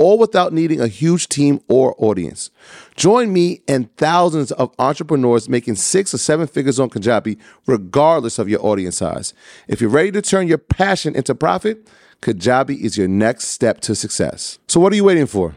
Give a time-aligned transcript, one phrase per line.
[0.00, 2.50] all without needing a huge team or audience.
[2.96, 8.48] Join me and thousands of entrepreneurs making six or seven figures on Kajabi, regardless of
[8.48, 9.34] your audience size.
[9.68, 11.86] If you're ready to turn your passion into profit,
[12.22, 14.58] Kajabi is your next step to success.
[14.68, 15.56] So, what are you waiting for?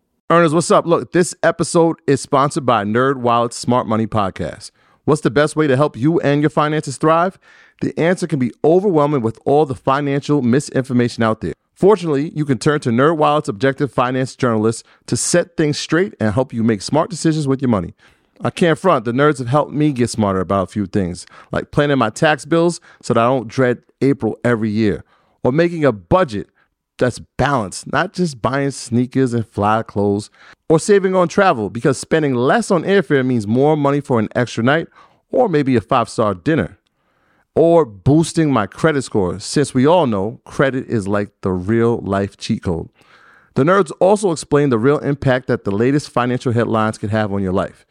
[0.31, 0.85] Earners, what's up?
[0.85, 4.71] Look, this episode is sponsored by NerdWallet's Smart Money Podcast.
[5.03, 7.37] What's the best way to help you and your finances thrive?
[7.81, 11.51] The answer can be overwhelming with all the financial misinformation out there.
[11.73, 16.53] Fortunately, you can turn to NerdWallet's objective finance journalists to set things straight and help
[16.53, 17.93] you make smart decisions with your money.
[18.39, 21.71] I can't front, the nerds have helped me get smarter about a few things, like
[21.71, 25.03] planning my tax bills so that I don't dread April every year,
[25.43, 26.47] or making a budget
[27.01, 30.29] that's balanced, not just buying sneakers and fly clothes,
[30.69, 34.63] or saving on travel because spending less on airfare means more money for an extra
[34.63, 34.87] night
[35.29, 36.77] or maybe a five star dinner
[37.55, 42.37] or boosting my credit score, since we all know credit is like the real life
[42.37, 42.87] cheat code.
[43.55, 47.43] The nerds also explain the real impact that the latest financial headlines can have on
[47.43, 47.85] your life.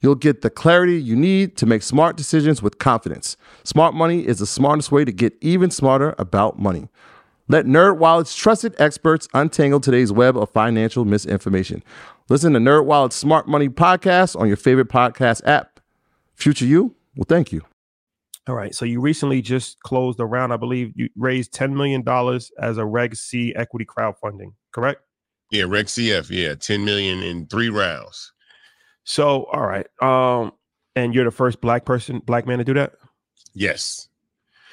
[0.00, 3.36] You'll get the clarity you need to make smart decisions with confidence.
[3.64, 6.88] Smart money is the smartest way to get even smarter about money.
[7.48, 11.82] Let NerdWallet's trusted experts untangle today's web of financial misinformation.
[12.28, 15.80] Listen to NerdWallet's Smart Money podcast on your favorite podcast app.
[16.34, 17.62] Future you well, thank you.
[18.46, 18.74] All right.
[18.74, 20.52] So you recently just closed a round.
[20.52, 22.04] I believe you raised $10 million
[22.58, 25.00] as a Reg C equity crowdfunding, correct?
[25.50, 28.32] Yeah, Reg CF, yeah, 10 million in three rounds.
[29.04, 29.86] So, all right.
[30.02, 30.52] Um,
[30.96, 32.94] and you're the first black person, black man to do that?
[33.54, 34.08] Yes.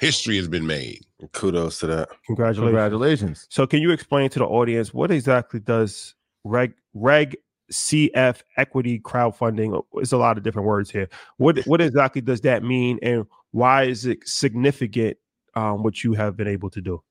[0.02, 1.06] History has been made.
[1.32, 2.10] Kudos to that.
[2.26, 2.66] Congratulations.
[2.66, 3.48] Congratulations.
[3.52, 7.38] So can you explain to the audience what exactly does Reg Reg
[7.72, 9.80] CF equity crowdfunding?
[9.94, 11.08] It's a lot of different words here.
[11.38, 15.18] What what exactly does that mean and why is it significant
[15.54, 17.04] um, what you have been able to do?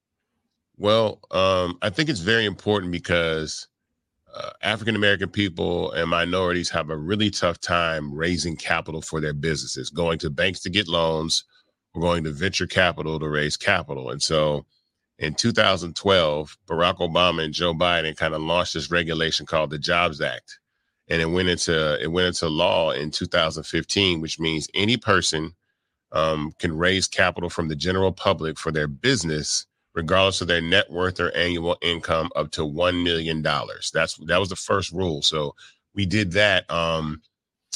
[0.77, 3.69] Well, um, I think it's very important because
[4.35, 9.33] uh, African American people and minorities have a really tough time raising capital for their
[9.33, 11.45] businesses, going to banks to get loans,
[11.95, 14.11] or going to venture capital to raise capital.
[14.11, 14.65] And so
[15.19, 20.21] in 2012, Barack Obama and Joe Biden kind of launched this regulation called the Jobs
[20.21, 20.59] Act.
[21.09, 25.53] And it went into it went into law in 2015, which means any person
[26.13, 30.91] um, can raise capital from the general public for their business, regardless of their net
[30.91, 33.91] worth or annual income, up to one million dollars.
[33.93, 35.21] That's that was the first rule.
[35.21, 35.55] So
[35.95, 37.21] we did that um,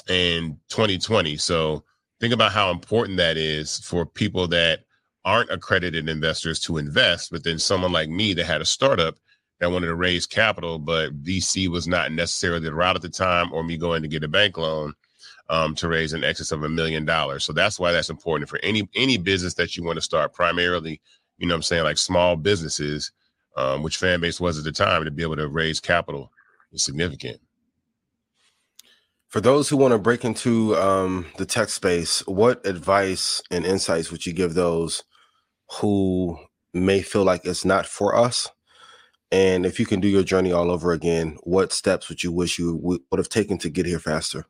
[0.08, 1.36] in 2020.
[1.36, 1.84] So
[2.24, 4.80] think about how important that is for people that
[5.26, 7.30] aren't accredited investors to invest.
[7.30, 9.16] But then someone like me that had a startup
[9.60, 13.52] that wanted to raise capital, but VC was not necessarily the route at the time,
[13.52, 14.94] or me going to get a bank loan
[15.50, 17.44] um, to raise in excess of a million dollars.
[17.44, 20.32] So that's why that's important for any any business that you want to start.
[20.32, 21.02] Primarily,
[21.36, 23.12] you know, I'm saying like small businesses,
[23.54, 26.30] um, which Fanbase was at the time, to be able to raise capital
[26.72, 27.38] is significant.
[29.34, 34.13] For those who want to break into um, the tech space, what advice and insights
[34.13, 35.03] would you give those
[35.81, 36.39] who
[36.72, 38.48] may feel like it's not for us?
[39.33, 42.60] And if you can do your journey all over again, what steps would you wish
[42.60, 44.47] you would have taken to get here faster?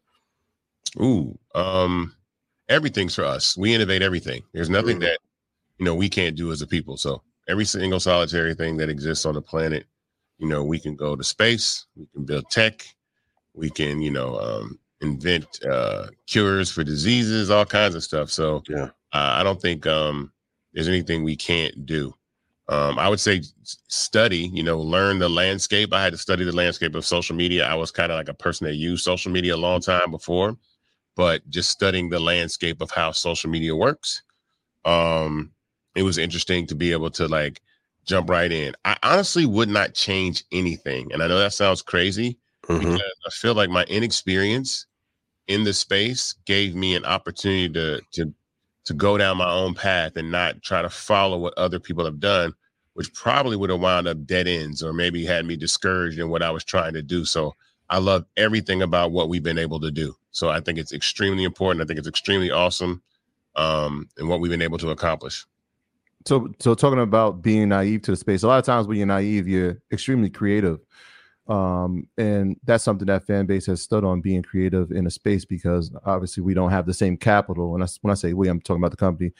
[1.00, 2.14] Ooh, um,
[2.68, 3.56] everything's for us.
[3.56, 4.42] We innovate everything.
[4.52, 5.18] There's nothing that
[5.78, 6.98] you know we can't do as a people.
[6.98, 9.86] So every single solitary thing that exists on the planet,
[10.36, 12.93] you know, we can go to space, we can build tech,
[13.54, 18.30] we can, you know, um, invent uh, cures for diseases, all kinds of stuff.
[18.30, 18.86] So Yeah.
[19.12, 20.32] uh, I don't think um,
[20.72, 22.14] there's anything we can't do.
[22.68, 25.92] um, I would say study, you know, learn the landscape.
[25.92, 27.66] I had to study the landscape of social media.
[27.66, 30.56] I was kind of like a person that used social media a long time before,
[31.16, 34.22] but just studying the landscape of how social media works.
[34.84, 35.52] Um,
[35.94, 37.60] it was interesting to be able to like
[38.06, 38.74] jump right in.
[38.84, 41.12] I honestly would not change anything.
[41.12, 42.38] And I know that sounds crazy
[42.68, 42.96] mm-hmm.
[42.96, 44.86] I feel like my inexperience
[45.46, 48.32] in the space gave me an opportunity to to
[48.84, 52.20] to go down my own path and not try to follow what other people have
[52.20, 52.52] done,
[52.94, 56.42] which probably would have wound up dead ends or maybe had me discouraged in what
[56.42, 57.24] I was trying to do.
[57.24, 57.54] So
[57.88, 60.14] I love everything about what we've been able to do.
[60.32, 61.82] So I think it's extremely important.
[61.82, 63.02] I think it's extremely awesome
[63.56, 65.46] um, and what we've been able to accomplish.
[66.26, 69.06] So, so talking about being naive to the space, a lot of times when you're
[69.06, 70.80] naive, you're extremely creative,
[71.46, 75.90] um, and that's something that Fanbase has stood on being creative in a space because
[76.06, 77.74] obviously we don't have the same capital.
[77.74, 79.32] And that's when I say we, I'm talking about the company,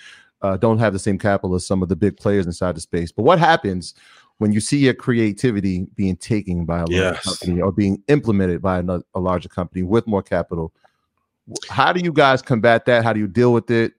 [0.43, 3.11] uh, don't have the same capital as some of the big players inside the space.
[3.11, 3.95] But what happens
[4.39, 7.25] when you see your creativity being taken by a large yes.
[7.25, 10.73] company or being implemented by another, a larger company with more capital?
[11.71, 13.05] How do you guys combat that?
[13.05, 13.95] How do you deal with it?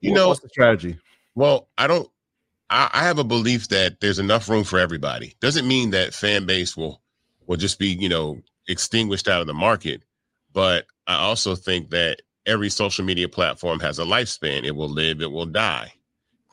[0.00, 0.98] You know, what's the strategy?
[1.36, 2.10] Well, I don't.
[2.70, 5.34] I, I have a belief that there's enough room for everybody.
[5.40, 7.02] Doesn't mean that Fanbase will
[7.46, 10.02] will just be you know extinguished out of the market,
[10.52, 14.64] but I also think that every social media platform has a lifespan.
[14.64, 15.92] It will live, it will die.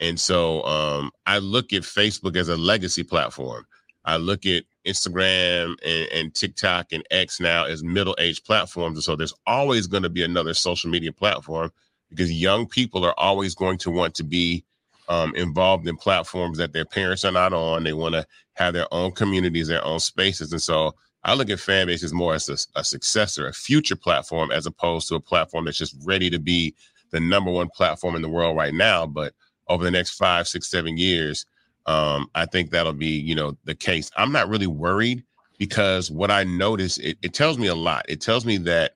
[0.02, 3.66] And so um, I look at Facebook as a legacy platform.
[4.06, 8.98] I look at Instagram and, and TikTok and X now as middle aged platforms.
[8.98, 11.72] And so there's always going to be another social media platform
[12.10, 14.64] because young people are always going to want to be
[15.09, 17.83] um, involved in platforms that their parents are not on.
[17.83, 20.51] They want to have their own communities, their own spaces.
[20.51, 24.51] And so I look at fan bases more as a, a, successor, a future platform,
[24.51, 26.74] as opposed to a platform that's just ready to be
[27.12, 29.06] the number one platform in the world right now.
[29.06, 29.33] But
[29.68, 31.45] over the next five, six, seven years,
[31.86, 34.12] um, I think that'll be, you know, the case.
[34.18, 35.24] I'm not really worried
[35.57, 38.06] because what I notice, it, it tells me a lot.
[38.09, 38.95] It tells me that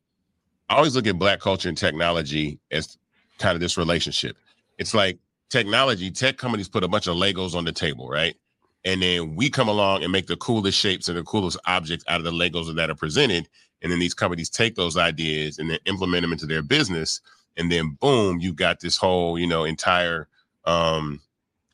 [0.70, 2.98] I always look at black culture and technology as
[3.40, 4.38] kind of this relationship.
[4.78, 5.20] It's like
[5.52, 8.36] technology, tech companies put a bunch of Legos on the table, right?
[8.84, 12.20] And then we come along and make the coolest shapes and the coolest objects out
[12.20, 13.48] of the Legos that are presented.
[13.84, 17.22] And then these companies take those ideas and then implement them into their business.
[17.58, 20.28] And then boom, you got this whole, you know, entire
[20.66, 21.22] um,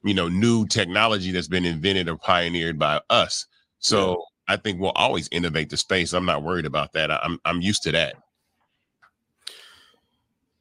[0.04, 3.46] you know, new technology that's been invented or pioneered by us.
[3.80, 4.56] So yeah.
[4.56, 6.14] I think we'll always innovate the space.
[6.14, 7.12] I'm not worried about that.
[7.12, 8.16] I'm I'm used to that.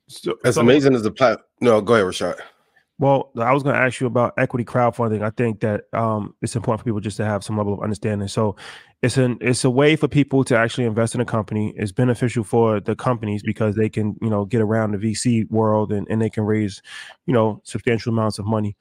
[0.08, 1.40] So, as so, amazing as the plat.
[1.60, 2.40] No, go ahead, Rashad.
[2.98, 5.22] Well, I was going to ask you about equity crowdfunding.
[5.22, 8.26] I think that um, it's important for people just to have some level of understanding.
[8.28, 8.56] So,
[9.02, 11.74] it's an it's a way for people to actually invest in a company.
[11.76, 15.92] It's beneficial for the companies because they can you know get around the VC world
[15.92, 16.80] and, and they can raise
[17.26, 18.74] you know substantial amounts of money.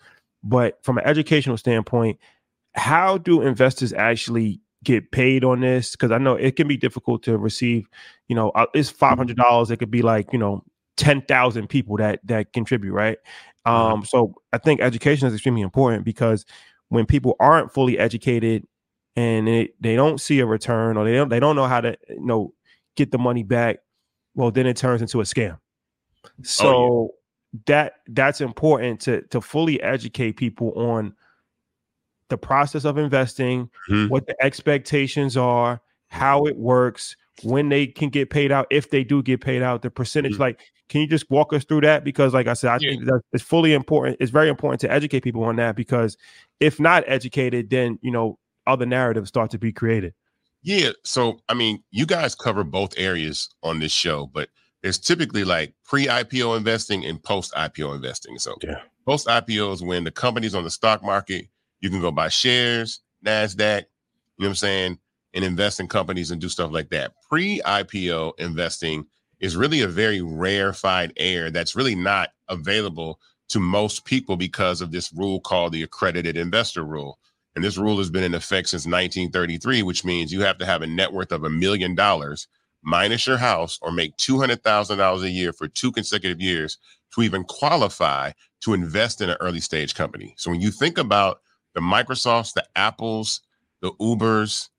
[0.43, 2.17] But from an educational standpoint,
[2.75, 5.91] how do investors actually get paid on this?
[5.91, 7.87] Because I know it can be difficult to receive.
[8.29, 9.71] You know, uh, it's five hundred dollars.
[9.71, 10.63] It could be like you know
[10.97, 13.17] ten thousand people that that contribute, right?
[13.65, 13.93] Mm-hmm.
[13.93, 16.45] Um, so I think education is extremely important because
[16.89, 18.65] when people aren't fully educated
[19.15, 21.97] and it, they don't see a return or they don't they don't know how to
[22.09, 22.53] you know
[22.95, 23.77] get the money back,
[24.35, 25.57] well then it turns into a scam.
[26.43, 27.15] So oh,
[27.53, 27.59] yeah.
[27.67, 31.15] that that's important to to fully educate people on
[32.29, 34.09] the process of investing, mm-hmm.
[34.09, 39.03] what the expectations are, how it works, when they can get paid out, if they
[39.03, 40.33] do get paid out, the percentage.
[40.33, 40.41] Mm-hmm.
[40.41, 42.03] Like, can you just walk us through that?
[42.03, 42.91] Because, like I said, I yeah.
[42.91, 44.17] think that it's fully important.
[44.19, 46.17] It's very important to educate people on that because
[46.59, 48.37] if not educated, then you know
[48.67, 50.13] other narratives start to be created.
[50.61, 50.91] Yeah.
[51.03, 54.49] So, I mean, you guys cover both areas on this show, but
[54.81, 58.37] there's typically like pre IPO investing and post IPO investing.
[58.39, 58.81] So, yeah.
[59.05, 61.47] post IPO is when the company's on the stock market,
[61.81, 64.99] you can go buy shares, NASDAQ, you know what I'm saying,
[65.33, 67.13] and invest in companies and do stuff like that.
[67.29, 69.05] Pre IPO investing
[69.45, 74.91] is really a very rarefied air that's really not available to most people because of
[74.91, 77.19] this rule called the accredited investor rule.
[77.55, 80.81] And this rule has been in effect since 1933, which means you have to have
[80.81, 82.47] a net worth of a million dollars
[82.81, 86.79] minus your house or make $200,000 a year for two consecutive years
[87.13, 90.33] to even qualify to invest in an early stage company.
[90.37, 91.41] So when you think about
[91.75, 93.41] the Microsofts, the Apples,
[93.81, 94.69] the Ubers,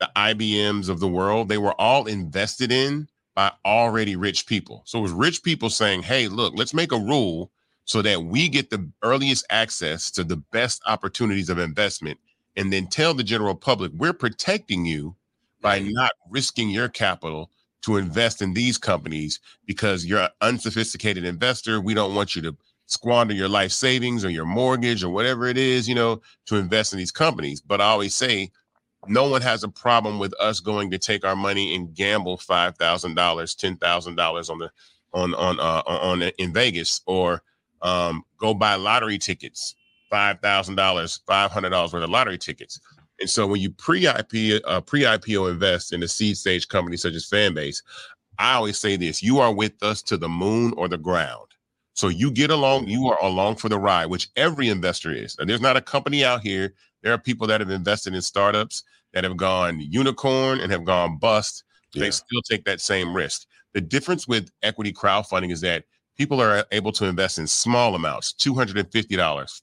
[0.00, 4.82] the IBMs of the world, they were all invested in by already rich people.
[4.86, 7.50] So it was rich people saying, hey, look, let's make a rule
[7.84, 12.18] so that we get the earliest access to the best opportunities of investment
[12.56, 15.14] and then tell the general public we're protecting you
[15.60, 17.50] by not risking your capital
[17.82, 21.80] to invest in these companies because you're an unsophisticated investor.
[21.80, 25.56] We don't want you to squander your life savings or your mortgage or whatever it
[25.56, 27.60] is, you know, to invest in these companies.
[27.60, 28.50] But I always say,
[29.08, 32.76] no one has a problem with us going to take our money and gamble five
[32.76, 34.70] thousand dollars, ten thousand dollars on the
[35.12, 37.42] on on uh, on in Vegas, or
[37.82, 39.74] um, go buy lottery tickets,
[40.10, 42.80] five thousand dollars, five hundred dollars worth of lottery tickets.
[43.20, 47.28] And so when you pre-IP uh, pre-IPO invest in a seed stage company such as
[47.28, 47.82] Fanbase,
[48.38, 51.46] I always say this: you are with us to the moon or the ground.
[51.94, 55.36] So you get along, you are along for the ride, which every investor is.
[55.38, 56.74] And there's not a company out here.
[57.04, 58.82] There are people that have invested in startups
[59.12, 61.62] that have gone unicorn and have gone bust.
[61.92, 62.04] Yeah.
[62.04, 63.46] They still take that same risk.
[63.74, 65.84] The difference with equity crowdfunding is that
[66.16, 68.82] people are able to invest in small amounts, $250,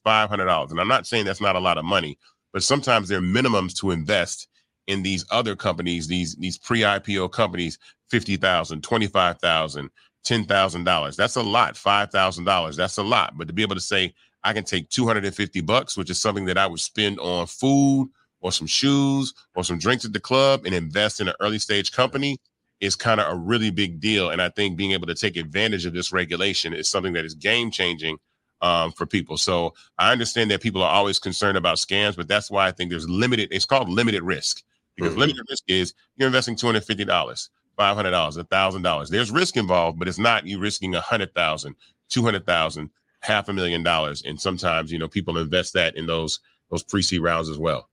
[0.06, 0.70] $500.
[0.70, 2.16] And I'm not saying that's not a lot of money,
[2.52, 4.48] but sometimes there are minimums to invest
[4.86, 7.78] in these other companies, these these pre-IPO companies,
[8.12, 9.88] $50,000, $25,000,
[10.26, 11.16] $10,000.
[11.16, 11.74] That's a lot.
[11.74, 12.76] $5,000.
[12.76, 13.36] That's a lot.
[13.36, 16.58] But to be able to say, I can take 250 bucks, which is something that
[16.58, 20.74] I would spend on food or some shoes or some drinks at the club and
[20.74, 22.38] invest in an early stage company
[22.80, 24.30] is kind of a really big deal.
[24.30, 27.34] And I think being able to take advantage of this regulation is something that is
[27.34, 28.18] game changing
[28.60, 29.36] um, for people.
[29.36, 32.90] So I understand that people are always concerned about scams, but that's why I think
[32.90, 34.62] there's limited, it's called limited risk
[34.96, 35.20] because mm-hmm.
[35.20, 39.08] limited risk is you're investing $250, $500, $1,000.
[39.08, 41.74] There's risk involved, but it's not you risking 100,000,
[42.08, 42.90] 200,000,
[43.22, 44.22] half a million dollars.
[44.24, 47.88] And sometimes you know people invest that in those those pre-seed rounds as well.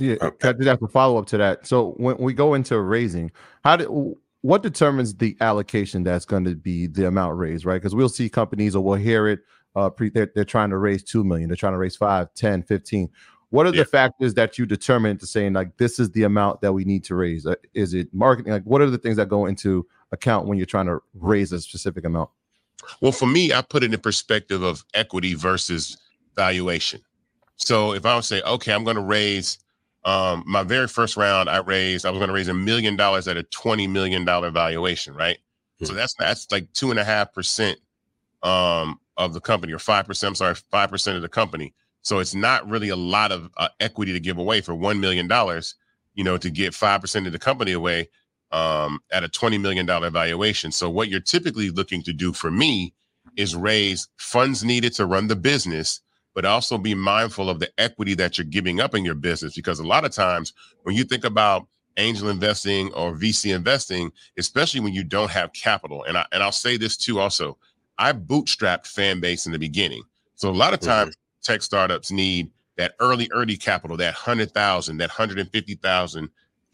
[0.00, 0.50] Yeah, okay.
[0.50, 1.66] I did have to follow up to that.
[1.66, 3.30] So when we go into raising,
[3.64, 7.76] how do what determines the allocation that's going to be the amount raised, right?
[7.80, 9.40] Because we'll see companies or we'll hear it.
[9.74, 11.48] Uh, pre, they're, they're trying to raise 2 million.
[11.48, 13.10] They're trying to raise 5, 10, 15.
[13.50, 13.82] What are yeah.
[13.82, 17.04] the factors that you determine to saying like this is the amount that we need
[17.04, 17.44] to raise?
[17.46, 18.52] Uh, is it marketing?
[18.52, 21.60] Like what are the things that go into account when you're trying to raise a
[21.60, 22.30] specific amount?
[23.00, 25.96] Well, for me, I put it in perspective of equity versus
[26.34, 27.00] valuation.
[27.56, 29.58] So if I would say, okay, I'm going to raise
[30.04, 33.26] um, my very first round, I raised, I was going to raise a million dollars
[33.26, 35.36] at a $20 million valuation, right?
[35.36, 35.86] Mm-hmm.
[35.86, 37.78] So that's that's like two and a half percent
[38.42, 41.74] um of the company, or five percent, I'm sorry, five percent of the company.
[42.06, 45.28] So it's not really a lot of uh, equity to give away for $1 million,
[46.14, 48.08] you know, to get 5% of the company away
[48.52, 50.72] um, at a $20 million valuation.
[50.72, 52.94] So what you're typically looking to do for me
[53.36, 56.00] is raise funds needed to run the business,
[56.34, 59.54] but also be mindful of the equity that you're giving up in your business.
[59.54, 60.52] Because a lot of times
[60.84, 61.66] when you think about
[61.98, 66.52] angel investing or VC investing, especially when you don't have capital, and I and I'll
[66.52, 67.58] say this too also,
[67.98, 70.02] I bootstrapped Fanbase in the beginning.
[70.34, 74.52] So a lot of times mm-hmm tech startups need that early, early capital, that hundred
[74.52, 75.50] thousand, that hundred and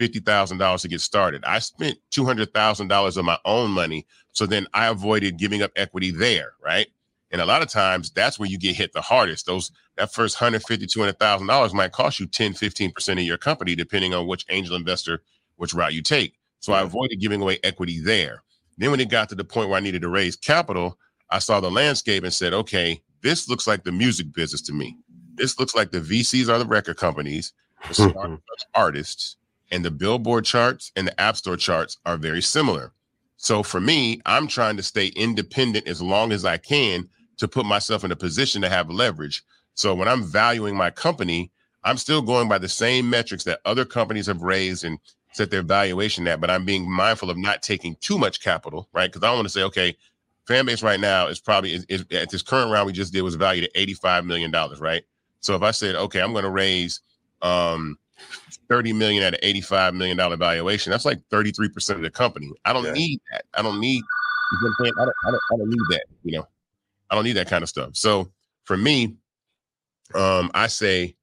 [0.02, 1.44] fifty thousand, fifty thousand dollars to get started.
[1.44, 5.62] I spent two hundred thousand dollars of my own money, so then I avoided giving
[5.62, 6.88] up equity there, right?
[7.30, 9.46] And a lot of times that's where you get hit the hardest.
[9.46, 14.12] Those that first 150, 200,000 dollars might cost you 10, 15% of your company, depending
[14.12, 15.22] on which angel investor,
[15.56, 16.34] which route you take.
[16.60, 18.42] So I avoided giving away equity there.
[18.78, 20.98] Then when it got to the point where I needed to raise capital,
[21.30, 24.96] I saw the landscape and said, okay, this looks like the music business to me.
[25.34, 27.52] This looks like the VCs are the record companies,
[27.88, 28.34] the hmm.
[28.74, 29.36] artists,
[29.72, 32.92] and the Billboard charts and the App Store charts are very similar.
[33.38, 37.66] So for me, I'm trying to stay independent as long as I can to put
[37.66, 39.42] myself in a position to have leverage.
[39.74, 41.50] So when I'm valuing my company,
[41.84, 45.00] I'm still going by the same metrics that other companies have raised and
[45.32, 49.10] set their valuation at, but I'm being mindful of not taking too much capital, right?
[49.10, 49.96] Because I want to say, okay,
[50.48, 53.36] Fanbase right now is probably is, is, at this current round we just did was
[53.36, 55.04] valued at 85 million dollars right
[55.40, 57.00] so if i said okay i'm going to raise
[57.42, 57.96] um
[58.68, 60.90] 30 million at an 85 million dollar valuation.
[60.90, 62.50] That's like 33 percent of the company.
[62.64, 62.92] I don't yeah.
[62.92, 63.44] need that.
[63.54, 64.02] I don't need
[64.52, 66.48] you know I, don't, I, don't, I don't need that you know?
[67.10, 67.90] I don't need that kind of stuff.
[67.96, 68.32] So
[68.64, 69.16] for me
[70.14, 71.16] um i say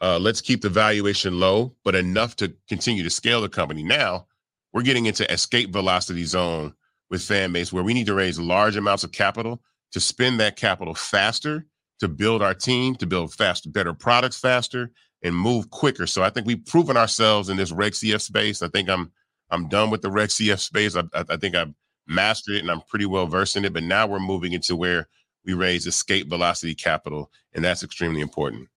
[0.00, 3.82] uh let's keep the valuation low but enough to continue to scale the company.
[3.82, 4.26] Now
[4.72, 6.74] we're getting into escape velocity zone
[7.10, 10.94] with Fanbase where we need to raise large amounts of capital to spend that capital
[10.94, 11.66] faster
[12.00, 14.90] to build our team to build faster better products faster
[15.22, 16.06] and move quicker.
[16.06, 18.62] So i think we've proven ourselves in this reg cf space.
[18.62, 19.12] I think i'm
[19.50, 20.96] i'm done with the reg cf space.
[20.96, 21.72] I, I think i've
[22.06, 25.08] mastered it and i'm pretty well versed in it but now we're moving into where
[25.44, 28.68] we raise escape velocity capital and that's extremely important.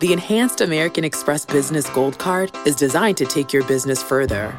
[0.00, 4.58] The enhanced american express business gold card is designed to take your business further